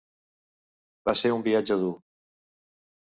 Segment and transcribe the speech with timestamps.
[1.09, 1.91] Va ser un viatge dur.